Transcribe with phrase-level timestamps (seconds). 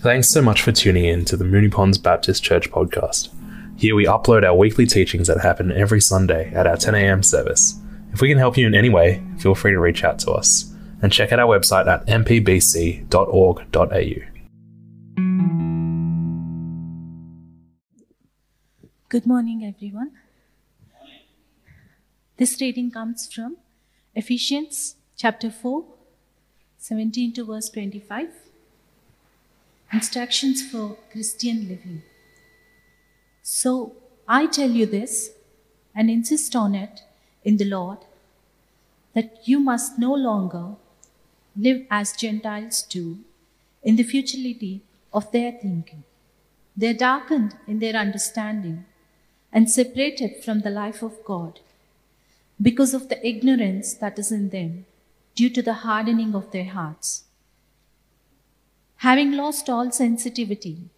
[0.00, 3.30] Thanks so much for tuning in to the Moonee Ponds Baptist Church podcast.
[3.76, 7.80] Here we upload our weekly teachings that happen every Sunday at our 10am service.
[8.12, 10.72] If we can help you in any way, feel free to reach out to us
[11.02, 13.08] and check out our website at mpbc.org.au.
[19.08, 20.12] Good morning, everyone.
[22.36, 23.56] This reading comes from
[24.14, 25.84] Ephesians chapter 4,
[26.78, 28.47] 17 to verse 25.
[29.92, 32.02] Instructions for Christian living.
[33.42, 33.94] So
[34.28, 35.30] I tell you this
[35.94, 37.02] and insist on it
[37.42, 37.98] in the Lord
[39.14, 40.74] that you must no longer
[41.56, 43.18] live as Gentiles do
[43.82, 46.04] in the futility of their thinking.
[46.76, 48.84] They are darkened in their understanding
[49.50, 51.60] and separated from the life of God
[52.60, 54.84] because of the ignorance that is in them
[55.34, 57.24] due to the hardening of their hearts.
[58.98, 60.90] Having lost all sensitivity,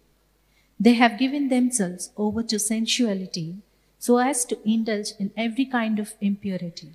[0.79, 3.57] they have given themselves over to sensuality
[3.99, 6.93] so as to indulge in every kind of impurity,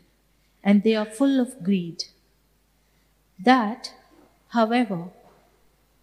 [0.64, 2.04] and they are full of greed.
[3.38, 3.92] That,
[4.48, 5.10] however,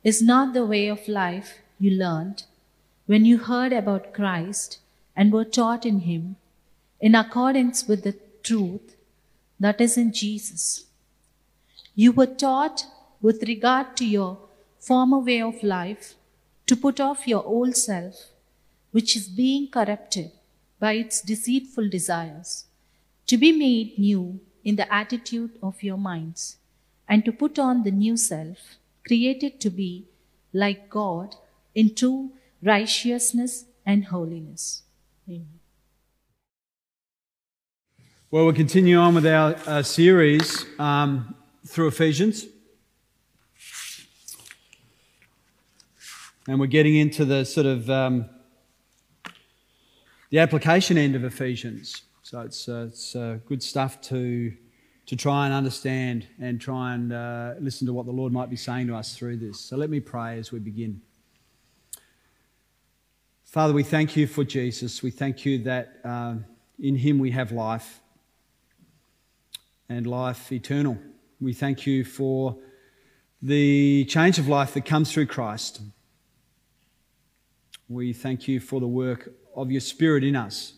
[0.03, 2.43] is not the way of life you learned
[3.05, 4.79] when you heard about Christ
[5.17, 6.37] and were taught in Him
[7.01, 8.95] in accordance with the truth
[9.59, 10.85] that is in Jesus.
[11.93, 12.85] You were taught
[13.21, 14.37] with regard to your
[14.87, 16.15] former way of life
[16.67, 18.15] to put off your old self,
[18.91, 20.31] which is being corrupted
[20.79, 22.65] by its deceitful desires,
[23.25, 26.57] to be made new in the attitude of your minds,
[27.07, 28.57] and to put on the new self,
[29.07, 30.05] created to be
[30.51, 31.35] like God
[31.73, 32.31] in true
[32.61, 34.83] righteousness and holiness.
[35.27, 35.59] Amen.
[38.29, 42.47] Well, we'll continue on with our uh, series um, through Ephesians.
[46.45, 48.25] And we're getting into the sort of um,
[50.29, 52.01] the application end of Ephesians.
[52.21, 54.51] So it's, uh, it's uh, good stuff to,
[55.05, 58.57] to try and understand and try and uh, listen to what the Lord might be
[58.57, 59.57] saying to us through this.
[59.57, 61.01] So let me pray as we begin.
[63.45, 65.01] Father, we thank you for Jesus.
[65.01, 66.43] We thank you that um,
[66.77, 68.01] in him we have life
[69.87, 70.97] and life eternal.
[71.39, 72.57] We thank you for
[73.41, 75.81] the change of life that comes through Christ.
[77.93, 80.73] We thank you for the work of your Spirit in us.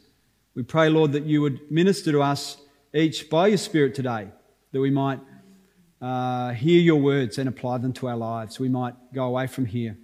[0.54, 2.58] We pray, Lord, that you would minister to us
[2.94, 4.28] each by your Spirit today,
[4.74, 5.22] that we might
[6.02, 8.60] uh, hear your words and apply them to our lives.
[8.60, 9.98] We might go away from here,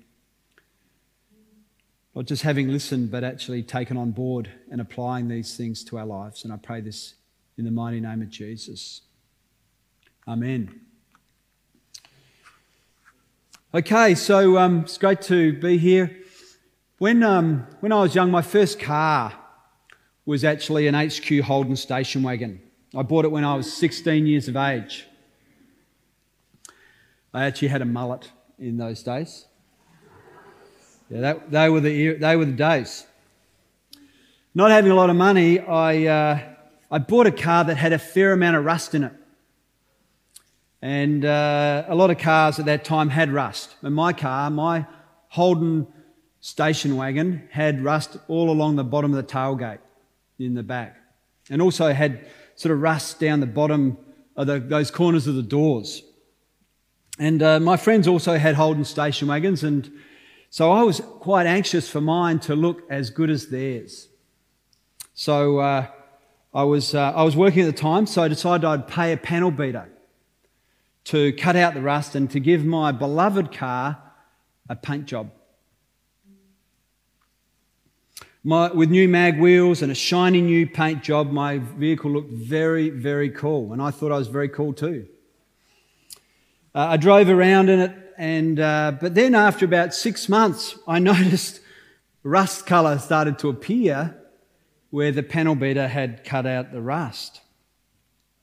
[2.15, 6.05] not just having listened, but actually taken on board and applying these things to our
[6.05, 6.45] lives.
[6.45, 7.15] And I pray this
[7.57, 9.01] in the mighty name of Jesus.
[10.25, 10.79] Amen.
[13.73, 16.20] Okay, so um, it's great to be here.
[17.01, 19.33] When, um, when I was young, my first car
[20.23, 22.61] was actually an HQ Holden station wagon.
[22.95, 25.07] I bought it when I was 16 years of age.
[27.33, 28.29] I actually had a mullet
[28.59, 29.47] in those days.
[31.09, 33.07] Yeah, that, they, were the, they were the days.
[34.53, 36.39] Not having a lot of money, I, uh,
[36.91, 39.13] I bought a car that had a fair amount of rust in it.
[40.83, 43.75] And uh, a lot of cars at that time had rust.
[43.81, 44.85] And my car, my
[45.29, 45.87] Holden
[46.41, 49.79] station wagon had rust all along the bottom of the tailgate
[50.39, 50.97] in the back,
[51.49, 52.25] and also had
[52.55, 53.97] sort of rust down the bottom
[54.35, 56.03] of the, those corners of the doors.
[57.19, 59.91] And uh, my friends also had Holden station wagons, and
[60.49, 64.07] so I was quite anxious for mine to look as good as theirs.
[65.13, 65.87] So uh,
[66.53, 69.17] I was uh, I was working at the time, so I decided I'd pay a
[69.17, 69.89] panel beater
[71.05, 74.01] to cut out the rust and to give my beloved car
[74.69, 75.31] a paint job.
[78.43, 82.89] My, with new mag wheels and a shiny new paint job, my vehicle looked very,
[82.89, 85.07] very cool, and I thought I was very cool too.
[86.73, 90.97] Uh, I drove around in it, and uh, but then after about six months, I
[91.11, 91.59] noticed
[92.23, 94.17] rust colour started to appear
[94.89, 97.41] where the panel beater had cut out the rust,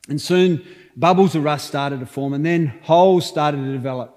[0.09, 0.65] and soon
[0.97, 4.17] bubbles of rust started to form, and then holes started to develop,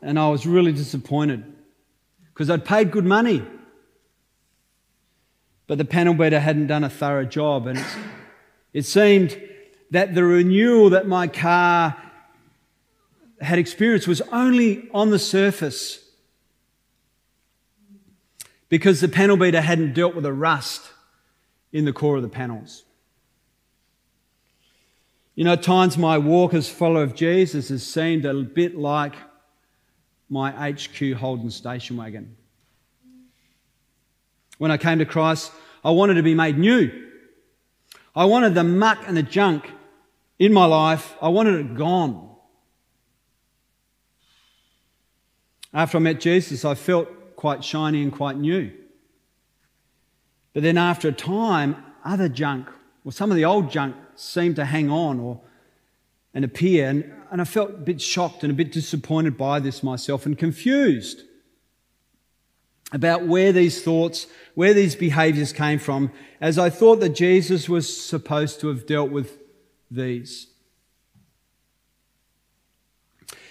[0.00, 1.57] and I was really disappointed
[2.38, 3.44] because I'd paid good money.
[5.66, 7.84] But the panel beater hadn't done a thorough job, and
[8.72, 9.42] it seemed
[9.90, 12.00] that the renewal that my car
[13.40, 15.98] had experienced was only on the surface
[18.68, 20.92] because the panel beater hadn't dealt with the rust
[21.72, 22.84] in the core of the panels.
[25.34, 29.14] You know, at times my walk as follower of Jesus has seemed a bit like
[30.28, 32.36] my HQ Holden station wagon.
[34.58, 35.52] When I came to Christ,
[35.84, 36.90] I wanted to be made new.
[38.14, 39.70] I wanted the muck and the junk
[40.38, 42.28] in my life, I wanted it gone.
[45.74, 48.72] After I met Jesus, I felt quite shiny and quite new.
[50.54, 52.68] But then after a time, other junk,
[53.04, 55.40] or some of the old junk, seemed to hang on or
[56.34, 56.88] and appear.
[56.88, 60.36] And, and I felt a bit shocked and a bit disappointed by this myself and
[60.36, 61.22] confused
[62.92, 66.10] about where these thoughts, where these behaviors came from,
[66.40, 69.38] as I thought that Jesus was supposed to have dealt with
[69.90, 70.48] these.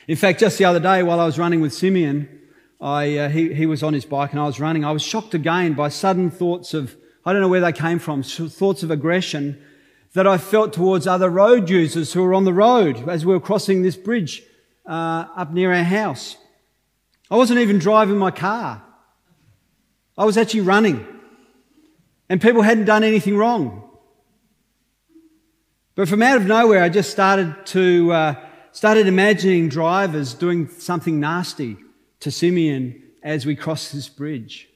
[0.08, 2.30] In fact, just the other day while I was running with Simeon,
[2.80, 4.86] I, uh, he, he was on his bike and I was running.
[4.86, 6.96] I was shocked again by sudden thoughts of,
[7.26, 9.62] I don't know where they came from, thoughts of aggression
[10.18, 13.40] that I felt towards other road users who were on the road as we were
[13.40, 14.42] crossing this bridge
[14.88, 16.38] uh, up near our house.
[17.30, 18.82] I wasn't even driving my car.
[20.18, 21.06] I was actually running.
[22.30, 23.88] And people hadn't done anything wrong.
[25.94, 28.36] But from out of nowhere, I just started to, uh,
[28.72, 31.78] started imagining drivers doing something nasty
[32.22, 34.68] to Simeon as we crossed this bridge.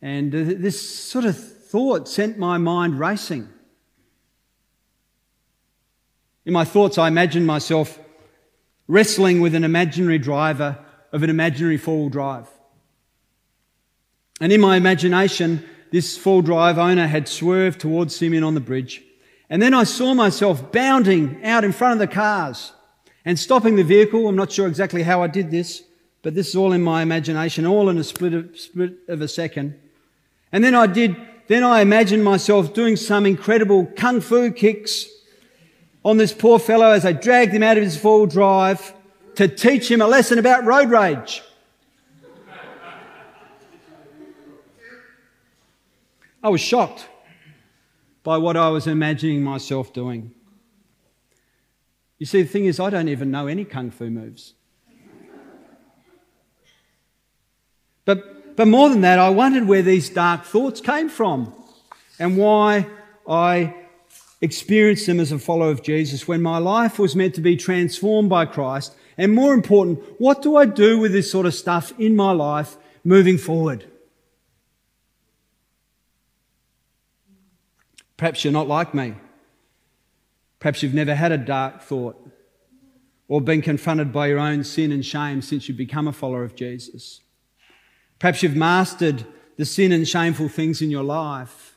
[0.00, 3.48] And uh, this sort of thought sent my mind racing.
[6.46, 7.98] In my thoughts, I imagined myself
[8.88, 10.78] wrestling with an imaginary driver
[11.12, 12.48] of an imaginary four wheel drive.
[14.40, 19.02] And in my imagination, this full drive owner had swerved towards Simeon on the bridge.
[19.50, 22.72] And then I saw myself bounding out in front of the cars
[23.24, 24.28] and stopping the vehicle.
[24.28, 25.82] I'm not sure exactly how I did this,
[26.22, 29.28] but this is all in my imagination, all in a split of, split of a
[29.28, 29.78] second.
[30.52, 31.16] And then I did,
[31.48, 35.06] then I imagined myself doing some incredible kung fu kicks
[36.04, 38.94] on this poor fellow as I dragged him out of his full drive
[39.36, 41.42] to teach him a lesson about road rage.
[46.42, 47.06] I was shocked
[48.22, 50.34] by what I was imagining myself doing.
[52.18, 54.54] You see, the thing is, I don't even know any kung fu moves.
[58.04, 61.54] But, but more than that, I wondered where these dark thoughts came from
[62.18, 62.86] and why
[63.28, 63.74] I
[64.40, 68.28] experienced them as a follower of Jesus when my life was meant to be transformed
[68.28, 68.94] by Christ.
[69.18, 72.76] And more important, what do I do with this sort of stuff in my life
[73.04, 73.84] moving forward?
[78.16, 79.14] Perhaps you're not like me.
[80.58, 82.16] Perhaps you've never had a dark thought
[83.28, 86.54] or been confronted by your own sin and shame since you've become a follower of
[86.54, 87.20] Jesus.
[88.18, 89.24] Perhaps you've mastered
[89.56, 91.69] the sin and shameful things in your life.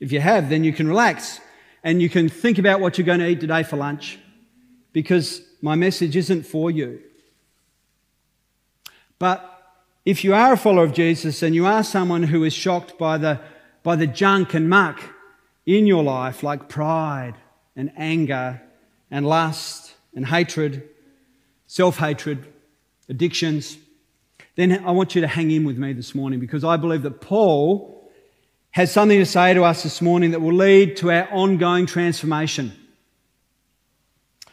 [0.00, 1.40] If you have, then you can relax
[1.82, 4.18] and you can think about what you're going to eat today for lunch
[4.92, 7.00] because my message isn't for you.
[9.18, 9.52] But
[10.04, 13.18] if you are a follower of Jesus and you are someone who is shocked by
[13.18, 13.40] the
[13.82, 15.00] by the junk and muck
[15.64, 17.34] in your life, like pride
[17.76, 18.60] and anger
[19.12, 20.88] and lust and hatred,
[21.66, 22.52] self hatred,
[23.08, 23.78] addictions,
[24.56, 27.20] then I want you to hang in with me this morning because I believe that
[27.20, 27.95] Paul
[28.76, 32.70] has something to say to us this morning that will lead to our ongoing transformation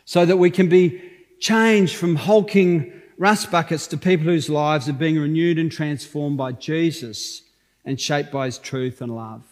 [0.05, 1.01] so that we can be
[1.41, 6.53] changed from hulking rust buckets to people whose lives are being renewed and transformed by
[6.53, 7.41] Jesus
[7.83, 9.43] and shaped by his truth and love.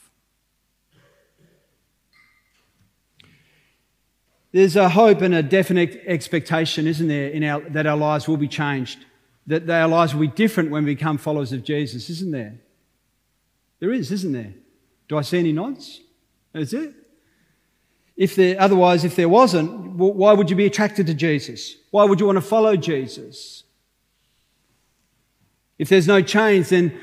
[4.53, 8.37] There's a hope and a definite expectation, isn't there, in our, that our lives will
[8.37, 9.03] be changed,
[9.47, 12.55] that our lives will be different when we become followers of Jesus, isn't there?
[13.81, 14.53] There is, isn't there?
[15.09, 16.00] Do I see any nods?
[16.53, 16.93] Is it?
[18.15, 21.75] If there, otherwise, if there wasn't, why would you be attracted to Jesus?
[21.89, 23.63] Why would you want to follow Jesus?
[25.77, 26.97] If there's no change, then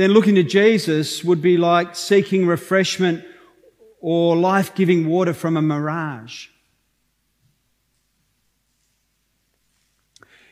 [0.00, 3.22] then looking to Jesus would be like seeking refreshment
[4.00, 6.46] or life giving water from a mirage.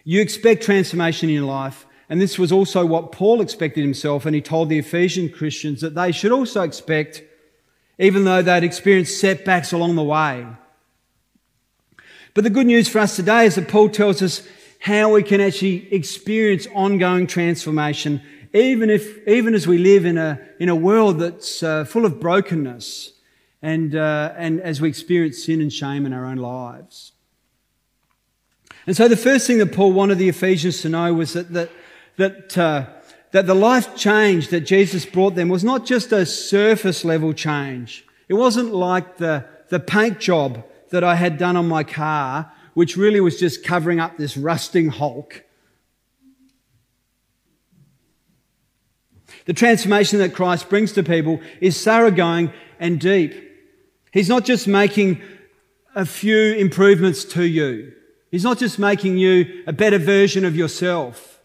[0.05, 4.35] You expect transformation in your life, and this was also what Paul expected himself, and
[4.35, 7.23] he told the Ephesian Christians that they should also expect,
[7.99, 10.47] even though they'd experienced setbacks along the way.
[12.35, 14.47] But the good news for us today is that Paul tells us
[14.81, 18.23] how we can actually experience ongoing transformation
[18.55, 22.19] even if, even as we live in a, in a world that's uh, full of
[22.21, 23.13] brokenness
[23.61, 27.13] and, uh, and as we experience sin and shame in our own lives.
[28.87, 31.71] And so the first thing that Paul wanted the Ephesians to know was that, that,
[32.19, 32.87] that, uh,
[33.33, 38.05] that the life change that Jesus brought them was not just a surface level change.
[38.29, 42.97] It wasn't like the, the paint job that I had done on my car which
[42.97, 45.43] really was just covering up this rusting hulk.
[49.47, 53.35] The transformation that Christ brings to people is thoroughgoing and deep.
[54.13, 55.21] He's not just making
[55.97, 57.95] a few improvements to you.
[58.31, 61.38] He's not just making you a better version of yourself.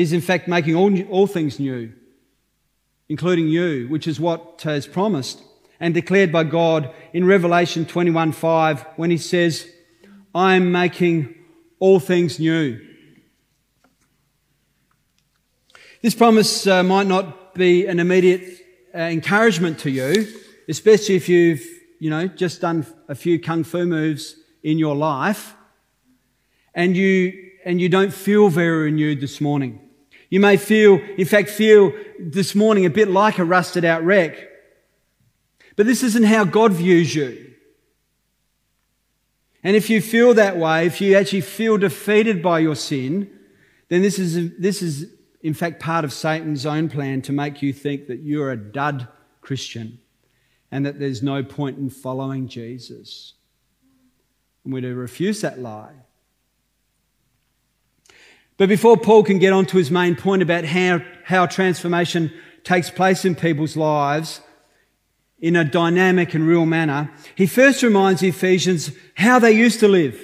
[0.00, 1.92] He's in fact making all, all things new,
[3.10, 5.42] including you, which is what is promised
[5.78, 9.70] and declared by God in Revelation 21:5 when he says,
[10.34, 11.34] I am making
[11.80, 12.80] all things new.
[16.00, 18.58] This promise uh, might not be an immediate
[18.94, 20.26] uh, encouragement to you,
[20.66, 21.62] especially if you've,
[21.98, 25.54] you know, just done a few kung fu moves in your life
[26.74, 29.88] and you, and you don't feel very renewed this morning.
[30.30, 34.48] You may feel, in fact, feel this morning a bit like a rusted out wreck.
[35.76, 37.52] But this isn't how God views you.
[39.62, 43.30] And if you feel that way, if you actually feel defeated by your sin,
[43.88, 45.10] then this is, this is
[45.42, 49.08] in fact, part of Satan's own plan to make you think that you're a dud
[49.40, 49.98] Christian
[50.70, 53.34] and that there's no point in following Jesus.
[54.64, 55.94] And we're to refuse that lie.
[58.60, 62.30] But before Paul can get on to his main point about how, how transformation
[62.62, 64.42] takes place in people's lives
[65.40, 69.88] in a dynamic and real manner, he first reminds the Ephesians how they used to
[69.88, 70.22] live.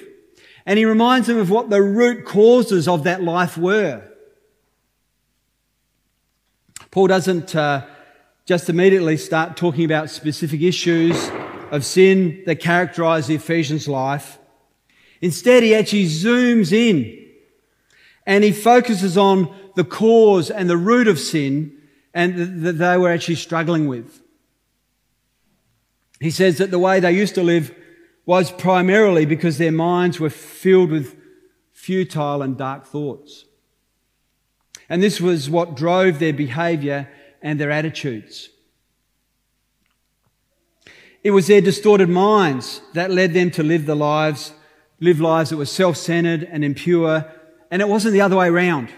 [0.67, 4.07] And he reminds them of what the root causes of that life were.
[6.91, 7.87] Paul doesn't uh,
[8.45, 11.31] just immediately start talking about specific issues
[11.71, 14.39] of sin that characterize the Ephesians' life.
[15.23, 17.26] Instead, he actually zooms in
[18.27, 21.73] and he focuses on the cause and the root of sin
[22.13, 24.21] and that they were actually struggling with.
[26.21, 27.75] He says that the way they used to live
[28.25, 31.15] was primarily because their minds were filled with
[31.73, 33.45] futile and dark thoughts.
[34.89, 37.09] And this was what drove their behavior
[37.43, 38.49] and their attitudes.
[41.23, 44.53] It was their distorted minds that led them to live the lives,
[45.01, 47.31] live lives that were self-centered and impure,
[47.71, 48.91] and it wasn't the other way around.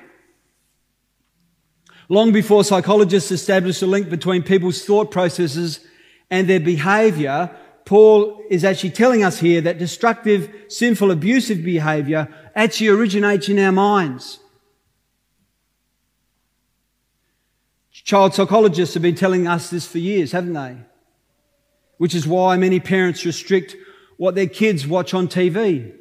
[2.09, 5.81] Long before psychologists established a link between people's thought processes
[6.31, 12.89] and their behavior, Paul is actually telling us here that destructive, sinful, abusive behavior actually
[12.89, 14.41] originates in our minds.
[18.09, 20.79] Child psychologists have been telling us this for years, haven't they?
[21.99, 23.77] Which is why many parents restrict
[24.17, 25.95] what their kids watch on TV.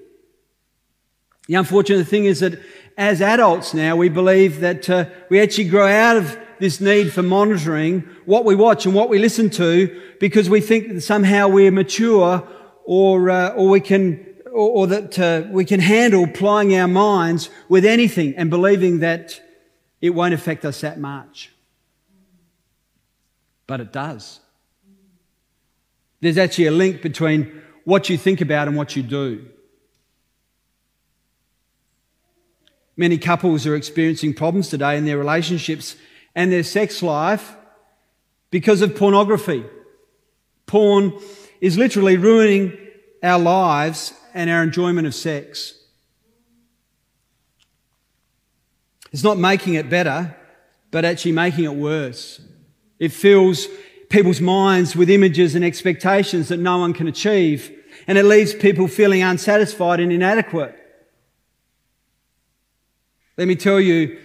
[1.47, 2.59] The unfortunate thing is that
[2.97, 7.23] as adults now, we believe that uh, we actually grow out of this need for
[7.23, 11.71] monitoring what we watch and what we listen to because we think that somehow we're
[11.71, 12.47] mature
[12.85, 17.49] or, uh, or we can, or, or that uh, we can handle plying our minds
[17.69, 19.41] with anything and believing that
[20.01, 21.51] it won't affect us that much
[23.67, 24.39] but it does.
[26.21, 29.45] There's actually a link between what you think about and what you do.
[32.97, 35.95] Many couples are experiencing problems today in their relationships
[36.35, 37.55] and their sex life
[38.49, 39.63] because of pornography.
[40.65, 41.13] Porn
[41.61, 42.75] is literally ruining
[43.21, 45.73] our lives and our enjoyment of sex.
[49.11, 50.35] It's not making it better,
[50.91, 52.41] but actually making it worse.
[52.99, 53.67] It fills
[54.09, 57.71] people's minds with images and expectations that no one can achieve.
[58.07, 60.75] And it leaves people feeling unsatisfied and inadequate.
[63.37, 64.19] Let me tell you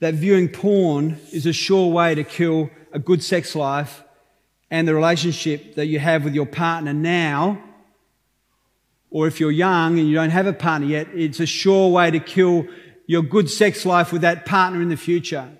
[0.00, 4.04] that viewing porn is a sure way to kill a good sex life
[4.70, 7.58] and the relationship that you have with your partner now.
[9.10, 12.10] Or if you're young and you don't have a partner yet, it's a sure way
[12.10, 12.66] to kill
[13.06, 15.50] your good sex life with that partner in the future.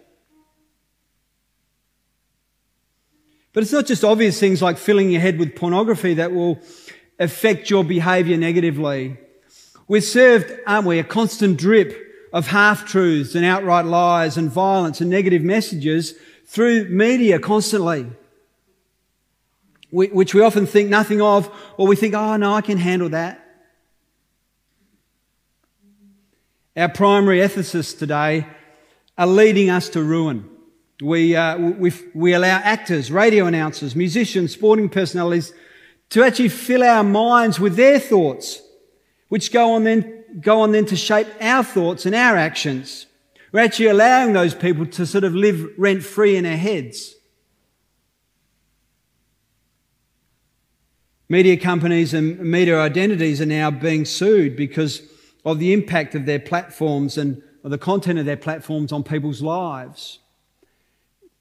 [3.55, 6.59] But it's not just obvious things like filling your head with pornography that will
[7.19, 9.17] affect your behavior negatively.
[9.89, 12.04] We're served, aren't we, a constant drip
[12.35, 16.15] of half truths and outright lies and violence and negative messages
[16.47, 18.07] through media constantly,
[19.93, 23.41] which we often think nothing of, or we think, oh no, I can handle that.
[26.77, 28.49] Our primary ethicists today
[29.17, 30.51] are leading us to ruin.
[31.01, 35.53] We, uh, we, we allow actors, radio announcers, musicians, sporting personalities
[36.11, 38.61] to actually fill our minds with their thoughts,
[39.29, 43.07] which go on then, go on then to shape our thoughts and our actions.
[43.53, 47.15] We're actually allowing those people to sort of live rent free in our heads.
[51.29, 55.03] Media companies and media identities are now being sued because
[55.45, 60.19] of the impact of their platforms and the content of their platforms on people's lives.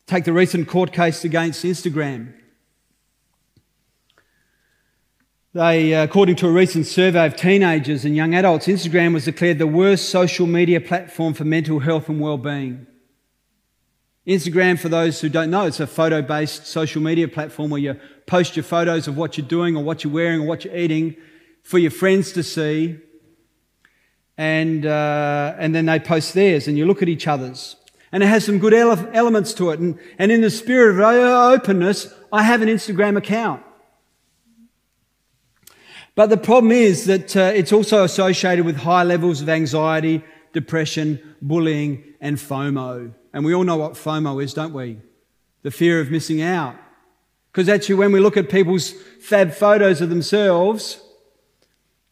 [0.05, 2.33] Take the recent court case against Instagram.
[5.55, 9.59] They, uh, according to a recent survey of teenagers and young adults, Instagram was declared
[9.59, 12.87] the worst social media platform for mental health and well-being.
[14.25, 18.55] Instagram, for those who don't know, it's a photo-based social media platform where you post
[18.55, 21.15] your photos of what you're doing or what you're wearing or what you're eating
[21.61, 22.97] for your friends to see.
[24.39, 27.75] And, uh, and then they post theirs and you look at each other's.
[28.11, 29.79] And it has some good ele- elements to it.
[29.79, 33.61] And, and in the spirit of openness, I have an Instagram account.
[36.15, 41.35] But the problem is that uh, it's also associated with high levels of anxiety, depression,
[41.41, 43.13] bullying, and FOMO.
[43.33, 44.99] And we all know what FOMO is, don't we?
[45.63, 46.75] The fear of missing out.
[47.51, 48.91] Because actually, when we look at people's
[49.21, 51.01] fab photos of themselves,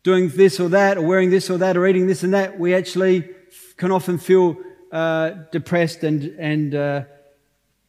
[0.03, 2.74] doing this or that, or wearing this or that, or eating this and that, we
[2.74, 3.29] actually
[3.77, 4.58] can often feel
[4.91, 7.03] uh, depressed and, and, uh,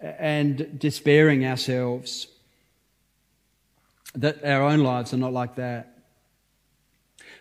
[0.00, 2.26] and despairing ourselves.
[4.14, 5.91] That our own lives are not like that.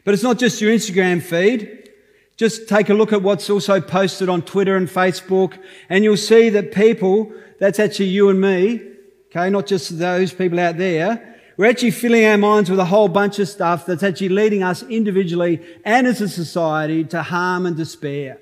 [0.03, 1.89] But it's not just your Instagram feed.
[2.38, 6.50] Just take a look at what's also posted on Twitter and Facebook, and you'll see
[6.50, 8.81] that people, that's actually you and me,
[9.27, 13.08] okay, not just those people out there, we're actually filling our minds with a whole
[13.08, 17.77] bunch of stuff that's actually leading us individually and as a society to harm and
[17.77, 18.39] despair.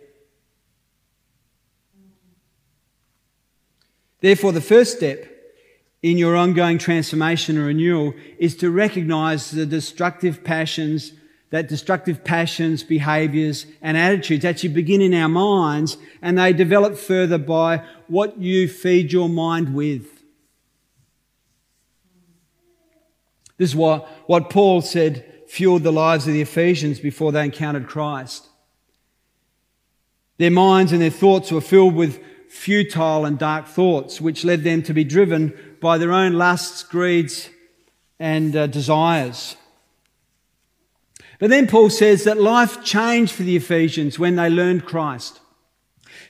[4.21, 5.25] Therefore, the first step
[6.01, 11.11] in your ongoing transformation and renewal is to recognize the destructive passions
[11.51, 17.37] that destructive passions, behaviors, and attitudes actually begin in our minds and they develop further
[17.37, 20.05] by what you feed your mind with.
[23.57, 27.87] This is what, what Paul said fueled the lives of the Ephesians before they encountered
[27.87, 28.47] Christ.
[30.37, 34.81] Their minds and their thoughts were filled with futile and dark thoughts, which led them
[34.83, 37.49] to be driven by their own lusts, greeds,
[38.19, 39.55] and uh, desires.
[41.39, 45.39] But then Paul says that life changed for the Ephesians when they learned Christ.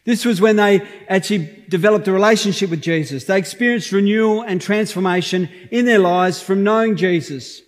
[0.06, 3.26] This was when they actually developed a relationship with Jesus.
[3.26, 7.62] They experienced renewal and transformation in their lives from knowing Jesus.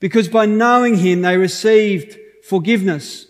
[0.00, 3.26] Because by knowing Him, they received forgiveness,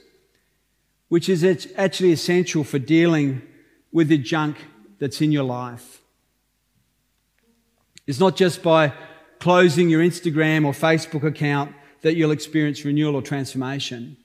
[1.09, 1.45] which is
[1.77, 3.43] actually essential for dealing
[3.93, 4.57] with the junk
[4.99, 6.01] that's in your life.
[8.07, 8.93] It's not just by
[9.39, 14.17] closing your Instagram or Facebook account that you'll experience renewal or transformation.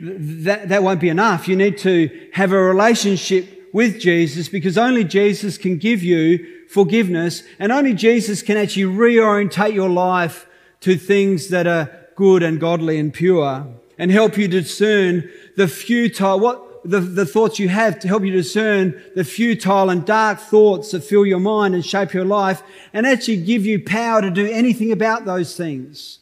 [0.00, 1.46] That, that won't be enough.
[1.46, 7.42] You need to have a relationship with Jesus because only Jesus can give you forgiveness
[7.58, 10.46] and only Jesus can actually reorientate your life
[10.80, 13.66] to things that are good and godly and pure
[13.98, 18.32] and help you discern the futile, what, the, the thoughts you have to help you
[18.32, 22.62] discern the futile and dark thoughts that fill your mind and shape your life
[22.92, 26.20] and actually give you power to do anything about those things.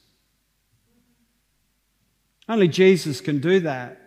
[2.48, 4.00] Only Jesus can do that.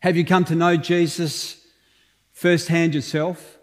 [0.00, 1.66] Have you come to know Jesus
[2.32, 3.58] firsthand yourself?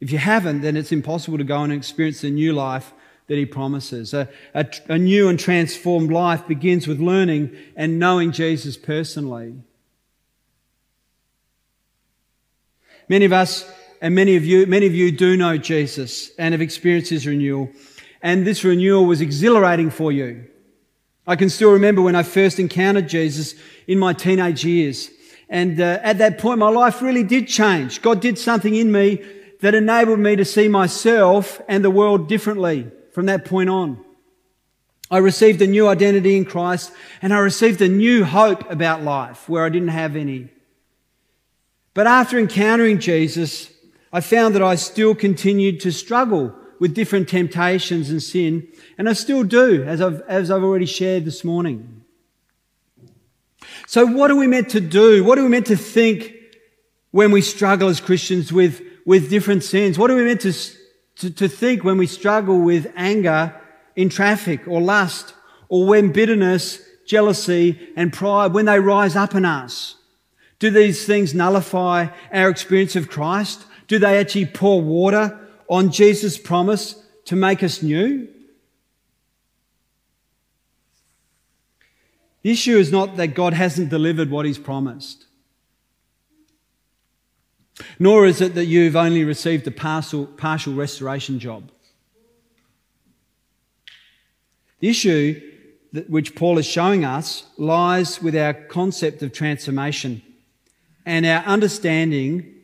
[0.00, 2.92] If you haven't, then it's impossible to go and experience a new life
[3.26, 4.12] that he promises.
[4.12, 9.54] A, a, a, new and transformed life begins with learning and knowing Jesus personally.
[13.08, 16.60] Many of us and many of you, many of you do know Jesus and have
[16.60, 17.70] experienced his renewal.
[18.22, 20.46] And this renewal was exhilarating for you.
[21.26, 23.54] I can still remember when I first encountered Jesus
[23.86, 25.10] in my teenage years.
[25.48, 28.02] And uh, at that point, my life really did change.
[28.02, 29.22] God did something in me
[29.60, 34.04] that enabled me to see myself and the world differently from that point on.
[35.08, 39.48] I received a new identity in Christ and I received a new hope about life
[39.48, 40.48] where I didn't have any.
[41.94, 43.72] But after encountering Jesus,
[44.12, 48.66] I found that I still continued to struggle with different temptations and sin,
[48.98, 52.02] and I still do, as I've, as I've already shared this morning.
[53.86, 55.22] So what are we meant to do?
[55.22, 56.34] What are we meant to think
[57.12, 60.00] when we struggle as Christians with, with different sins?
[60.00, 60.52] What are we meant to
[61.16, 63.54] to, to think when we struggle with anger
[63.96, 65.34] in traffic or lust
[65.68, 69.96] or when bitterness, jealousy and pride, when they rise up in us.
[70.58, 73.64] Do these things nullify our experience of Christ?
[73.86, 78.28] Do they actually pour water on Jesus' promise to make us new?
[82.42, 85.26] The issue is not that God hasn't delivered what He's promised.
[87.98, 91.70] Nor is it that you've only received a partial, partial restoration job.
[94.80, 95.40] The issue
[95.92, 100.22] that, which Paul is showing us lies with our concept of transformation
[101.06, 102.54] and our understanding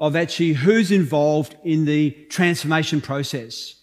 [0.00, 3.74] of actually who's involved in the transformation process.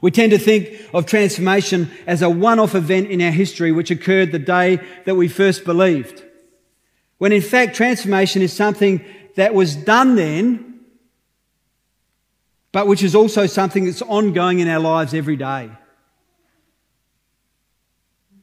[0.00, 4.32] We tend to think of transformation as a one-off event in our history which occurred
[4.32, 6.22] the day that we first believed.
[7.18, 9.04] When in fact transformation is something
[9.36, 10.80] that was done then,
[12.72, 15.70] but which is also something that's ongoing in our lives every day.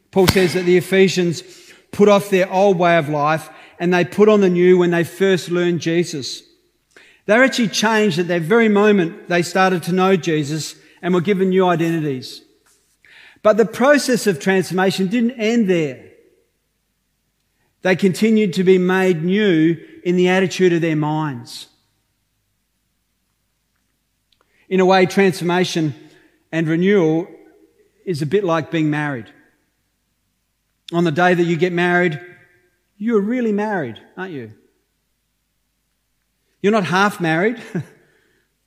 [0.09, 1.43] Paul says that the Ephesians
[1.91, 5.03] put off their old way of life and they put on the new when they
[5.03, 6.43] first learned Jesus.
[7.25, 11.49] They're actually changed at that very moment they started to know Jesus and were given
[11.49, 12.41] new identities.
[13.41, 16.12] But the process of transformation didn't end there.
[17.83, 21.67] They continued to be made new in the attitude of their minds.
[24.67, 25.93] In a way, transformation
[26.51, 27.27] and renewal
[28.05, 29.31] is a bit like being married.
[30.91, 32.19] On the day that you get married,
[32.97, 34.53] you're really married, aren't you?
[36.61, 37.61] You're not half married.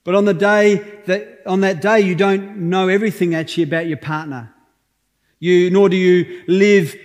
[0.07, 0.75] But on the day
[1.07, 4.53] that, on that day, you don't know everything actually about your partner.
[5.37, 6.95] You, nor do you live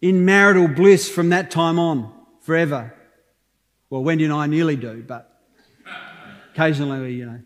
[0.00, 2.94] in marital bliss from that time on forever.
[3.90, 5.40] Well, Wendy and I nearly do, but
[6.52, 7.40] occasionally, you know.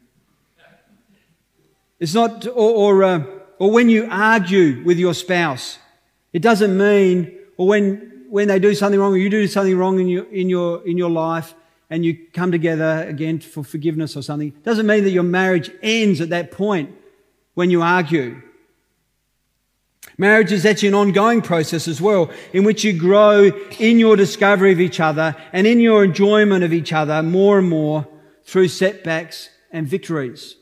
[1.99, 3.25] It's not, or, or, uh,
[3.59, 5.79] or when you argue with your spouse,
[6.33, 10.01] it doesn't mean, or when, when they do something wrong or you do something wrong
[10.01, 11.55] in your, in your, in your life,
[11.91, 16.21] and you come together again for forgiveness or something, doesn't mean that your marriage ends
[16.21, 16.95] at that point
[17.55, 18.41] when you argue.
[20.17, 24.73] Marriage is actually an ongoing process as well, in which you grow in your discovery
[24.73, 28.07] of each other and in your enjoyment of each other more and more
[28.45, 30.57] through setbacks and victories.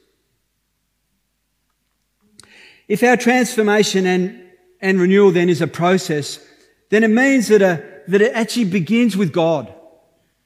[2.89, 4.43] If our transformation and,
[4.81, 6.45] and renewal then is a process,
[6.91, 9.73] then it means that, a, that it actually begins with God.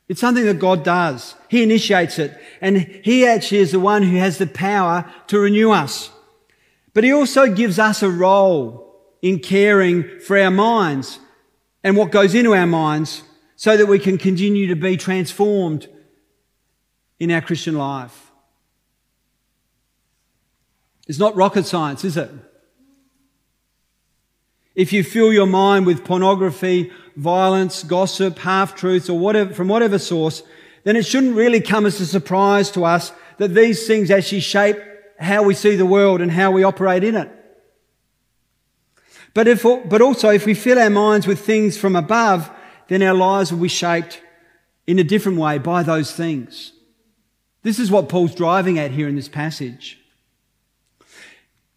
[0.08, 1.34] It's something that God does.
[1.48, 2.38] He initiates it.
[2.60, 6.10] And He actually is the one who has the power to renew us.
[6.94, 11.18] But He also gives us a role in caring for our minds
[11.82, 13.22] and what goes into our minds
[13.56, 15.88] so that we can continue to be transformed
[17.18, 18.32] in our Christian life.
[21.06, 22.30] It's not rocket science, is it?
[24.74, 29.98] If you fill your mind with pornography, violence, gossip, half truths, or whatever, from whatever
[29.98, 30.42] source,
[30.84, 34.78] then it shouldn't really come as a surprise to us that these things actually shape
[35.24, 37.30] how we see the world and how we operate in it.
[39.34, 42.50] But if, but also if we fill our minds with things from above,
[42.88, 44.20] then our lives will be shaped
[44.86, 46.72] in a different way by those things.
[47.62, 49.98] This is what Paul's driving at here in this passage.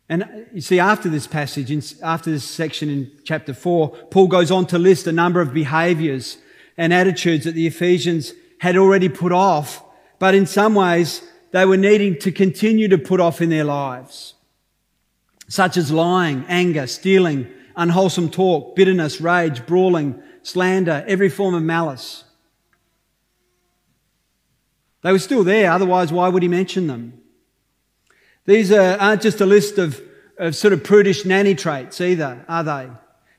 [0.10, 4.68] And you see, after this passage, after this section in chapter 4, Paul goes on
[4.68, 6.38] to list a number of behaviors
[6.78, 9.84] and attitudes that the Ephesians had already put off,
[10.20, 14.34] but in some ways they were needing to continue to put off in their lives,
[15.48, 22.24] such as lying, anger, stealing, unwholesome talk, bitterness, rage, brawling, slander, every form of malice.
[25.02, 27.22] They were still there, otherwise, why would he mention them?
[28.46, 30.02] These are, aren't just a list of,
[30.38, 32.90] of sort of prudish nanny traits either, are they?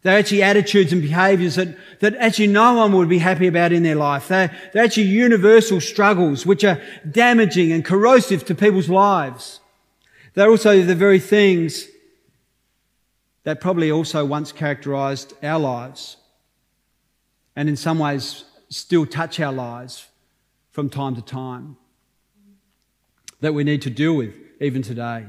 [0.07, 3.83] They're actually attitudes and behaviors that, that actually no one would be happy about in
[3.83, 4.29] their life.
[4.29, 9.59] They're, they're actually universal struggles which are damaging and corrosive to people's lives.
[10.35, 11.89] They're also the very things
[13.43, 16.19] that probably also once characterized our lives
[17.57, 20.07] and in some ways still touch our lives
[20.71, 21.77] from time to time
[23.41, 25.27] that we need to deal with even today.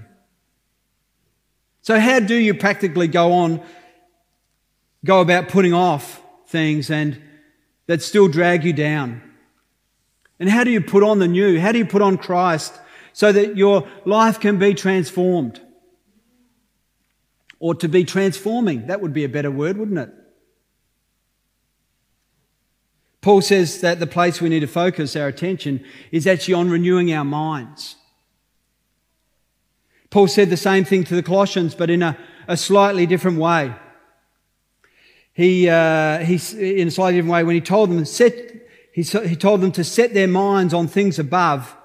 [1.82, 3.63] So, how do you practically go on,
[5.06, 7.22] go about putting off things and
[7.88, 9.22] that still drag you down?
[10.40, 11.60] And how do you put on the new?
[11.60, 12.80] How do you put on Christ
[13.14, 15.60] so that your life can be transformed?
[17.60, 18.88] Or to be transforming.
[18.88, 20.12] That would be a better word, wouldn't it?
[23.22, 27.12] Paul says that the place we need to focus our attention is actually on renewing
[27.12, 27.96] our minds.
[30.10, 33.74] Paul said the same thing to the Colossians, but in a, a slightly different way.
[35.38, 38.34] He, uh, he, in a slightly different way, when he told them, set,
[38.91, 41.78] he, he told them to set their minds on things above,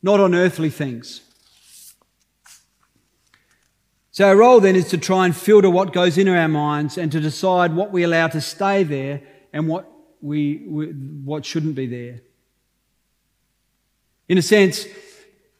[0.00, 1.22] not on earthly things.
[4.12, 7.10] So our role then is to try and filter what goes into our minds and
[7.10, 10.58] to decide what we allow to stay there and what we,
[11.24, 12.20] what shouldn't be there.
[14.28, 14.86] In a sense,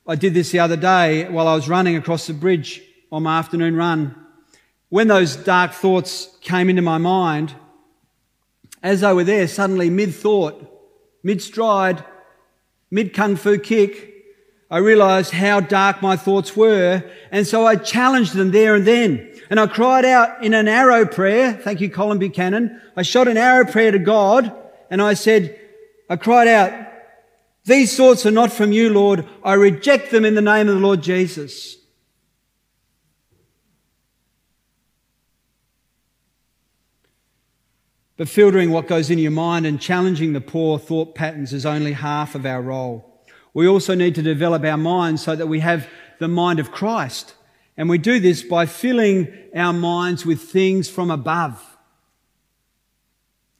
[0.07, 3.40] I did this the other day while I was running across the bridge on my
[3.40, 4.14] afternoon run.
[4.88, 7.55] When those dark thoughts came into my mind,
[8.83, 10.64] as they were there, suddenly mid thought,
[11.22, 12.05] mid stride,
[12.90, 14.14] mid kung fu kick,
[14.70, 17.03] I realized how dark my thoughts were.
[17.31, 19.35] And so I challenged them there and then.
[19.51, 21.55] And I cried out in an arrow prayer.
[21.55, 22.81] Thank you, Colin Buchanan.
[22.94, 24.55] I shot an arrow prayer to God
[24.90, 25.59] and I said,
[26.11, 26.72] I cried out,
[27.64, 29.27] these thoughts are not from you, Lord.
[29.42, 31.78] I reject them in the name of the Lord Jesus.
[38.18, 41.92] But filtering what goes into your mind and challenging the poor thought patterns is only
[41.92, 43.22] half of our role.
[43.54, 47.35] We also need to develop our minds so that we have the mind of Christ.
[47.76, 51.64] And we do this by filling our minds with things from above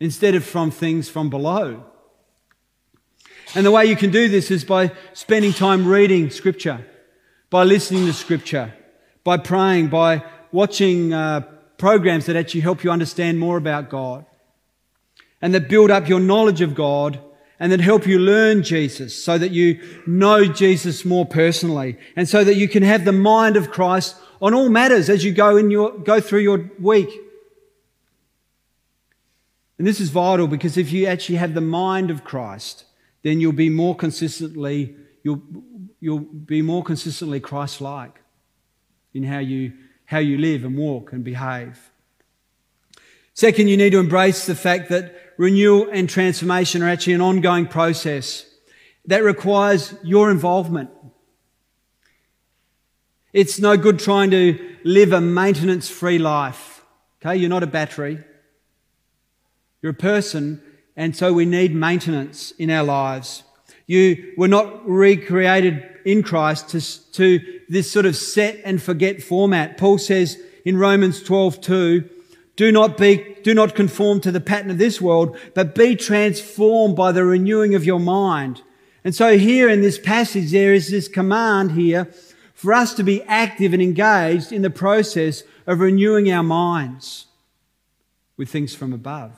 [0.01, 1.85] instead of from things from below.
[3.55, 6.85] And the way you can do this is by spending time reading Scripture,
[7.49, 8.75] by listening to Scripture,
[9.23, 11.43] by praying, by watching uh,
[11.77, 14.25] programs that actually help you understand more about God
[15.41, 17.21] and that build up your knowledge of God
[17.61, 22.45] and that help you learn Jesus so that you know Jesus more personally and so
[22.45, 25.71] that you can have the mind of Christ on all matters as you go in
[25.71, 27.11] your, go through your week.
[29.77, 32.85] And this is vital because if you actually have the mind of Christ,
[33.23, 35.43] then you'll be more consistently, you'll,
[36.01, 38.21] you'll be more consistently Christ-like
[39.15, 39.73] in how you,
[40.05, 41.91] how you live and walk and behave.
[43.39, 47.69] Second, you need to embrace the fact that renewal and transformation are actually an ongoing
[47.69, 48.45] process
[49.05, 50.91] that requires your involvement.
[53.33, 56.85] It's no good trying to live a maintenance free life.
[57.23, 58.25] Okay, you're not a battery.
[59.83, 60.61] You're a person,
[60.97, 63.45] and so we need maintenance in our lives.
[63.87, 66.81] You were not recreated in Christ to,
[67.13, 69.77] to this sort of set and forget format.
[69.79, 72.11] Paul says in Romans 12, 2,
[72.59, 76.97] do not be, do not conform to the pattern of this world, but be transformed
[76.97, 78.63] by the renewing of your mind.
[79.05, 82.13] And so here in this passage, there is this command here
[82.55, 87.27] for us to be active and engaged in the process of renewing our minds
[88.37, 89.31] with things from above.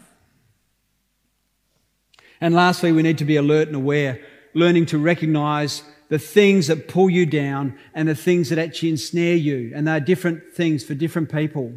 [2.40, 6.88] And lastly, we need to be alert and aware, learning to recognize the things that
[6.88, 9.72] pull you down and the things that actually ensnare you.
[9.74, 11.74] And they're different things for different people.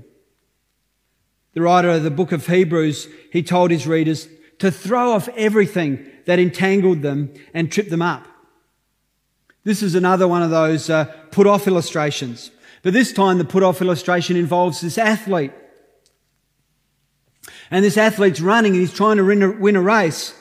[1.54, 4.28] The writer of the book of Hebrews, he told his readers
[4.60, 8.28] to throw off everything that entangled them and tripped them up.
[9.63, 12.52] This is another one of those uh, put off illustrations.
[12.82, 15.52] But this time the put off illustration involves this athlete.
[17.72, 20.36] And this athlete's running and he's trying to win a, race.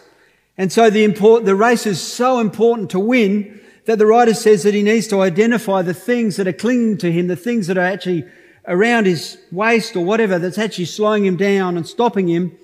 [0.59, 4.65] And so the, import, the race is so important to win that the writer says
[4.65, 7.79] that he needs to identify the things that are clinging to him, the things that
[7.79, 8.25] are actually
[8.67, 12.57] around his waist or whatever that's actually slowing him down and stopping him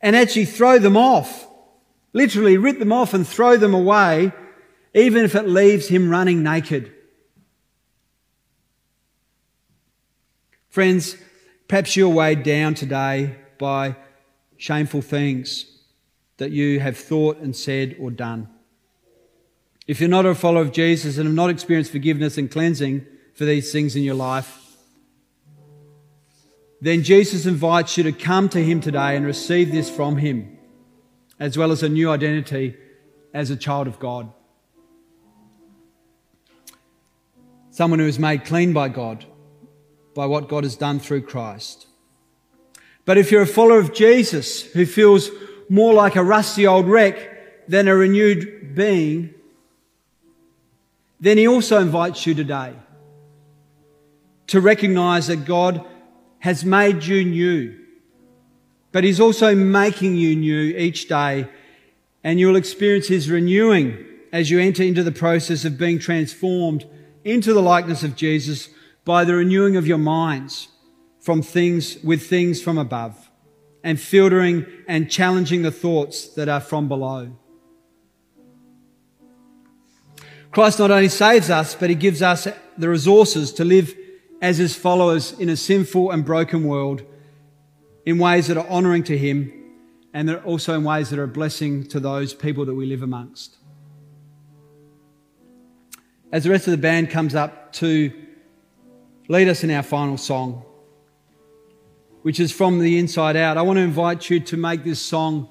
[0.00, 1.48] and actually throw them off.
[2.12, 4.32] Literally rip them off and throw them away,
[4.94, 6.92] even if it leaves him running naked.
[10.68, 11.16] Friends,
[11.68, 13.96] perhaps you're weighed down today by
[14.56, 15.66] shameful things
[16.36, 18.48] that you have thought and said or done.
[19.86, 23.44] If you're not a follower of Jesus and have not experienced forgiveness and cleansing for
[23.44, 24.59] these things in your life,
[26.80, 30.58] then Jesus invites you to come to Him today and receive this from Him,
[31.38, 32.76] as well as a new identity
[33.34, 34.32] as a child of God.
[37.70, 39.24] Someone who is made clean by God,
[40.14, 41.86] by what God has done through Christ.
[43.04, 45.30] But if you're a follower of Jesus who feels
[45.68, 49.34] more like a rusty old wreck than a renewed being,
[51.20, 52.72] then He also invites you today
[54.48, 55.86] to recognize that God
[56.40, 57.78] has made you new.
[58.92, 61.48] But He's also making you new each day,
[62.24, 66.86] and you'll experience His renewing as you enter into the process of being transformed
[67.24, 68.68] into the likeness of Jesus
[69.04, 70.68] by the renewing of your minds
[71.20, 73.30] from things with things from above
[73.82, 77.36] and filtering and challenging the thoughts that are from below.
[80.52, 83.94] Christ not only saves us, but he gives us the resources to live
[84.40, 87.02] as his followers in a sinful and broken world
[88.06, 89.52] in ways that are honoring to him
[90.12, 93.02] and that also in ways that are a blessing to those people that we live
[93.02, 93.56] amongst.
[96.32, 98.12] As the rest of the band comes up to
[99.28, 100.64] lead us in our final song,
[102.22, 105.48] which is from the inside out, I want to invite you to make this song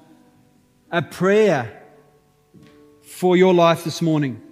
[0.90, 1.82] a prayer
[3.02, 4.42] for your life this morning.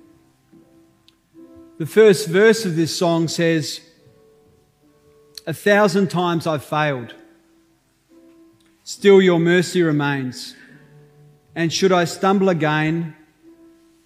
[1.79, 3.81] The first verse of this song says,
[5.49, 7.15] A thousand times I've failed,
[8.85, 10.55] still your mercy remains.
[11.55, 13.17] And should I stumble again,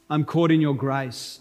[0.08, 1.40] I'm caught in your grace.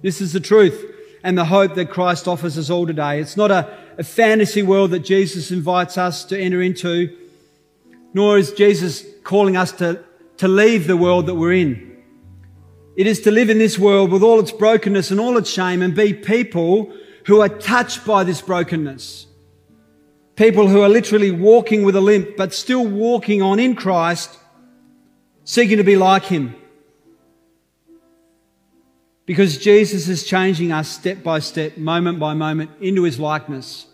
[0.00, 0.80] This is the truth
[1.24, 3.18] and the hope that Christ offers us all today.
[3.18, 7.18] It's not a, a fantasy world that Jesus invites us to enter into,
[8.12, 10.04] nor is Jesus calling us to,
[10.36, 12.00] to leave the world that we're in.
[12.96, 15.82] It is to live in this world with all its brokenness and all its shame
[15.82, 19.26] and be people who are touched by this brokenness.
[20.36, 24.36] People who are literally walking with a limp, but still walking on in Christ,
[25.44, 26.54] seeking to be like Him.
[29.26, 33.86] Because Jesus is changing us step by step, moment by moment, into His likeness.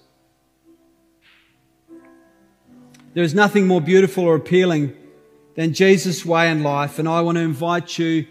[3.14, 4.96] There is nothing more beautiful or appealing
[5.56, 8.26] than Jesus' way and life, and I want to invite you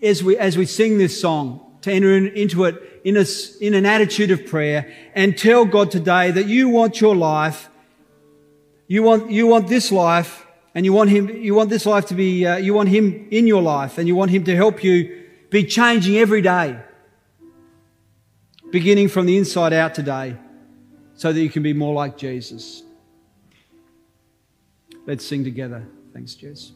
[0.00, 3.24] as we, as we sing this song to enter in, into it in, a,
[3.60, 7.68] in an attitude of prayer and tell God today that you want your life,
[8.86, 12.14] you want, you want this life, and you want Him, you want this life to
[12.14, 15.26] be, uh, you want Him in your life, and you want Him to help you
[15.50, 16.78] be changing every day,
[18.70, 20.36] beginning from the inside out today,
[21.14, 22.82] so that you can be more like Jesus.
[25.06, 25.86] Let's sing together.
[26.12, 26.72] Thanks, Jess.